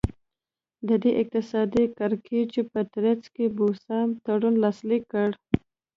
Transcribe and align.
د 0.87 0.89
دې 1.03 1.11
اقتصادي 1.21 1.83
کړکېچ 1.97 2.53
په 2.71 2.79
ترڅ 2.93 3.21
کې 3.35 3.45
بوسیا 3.57 3.99
تړون 4.25 4.55
لاسلیک 4.63 5.03
کړ. 5.13 5.29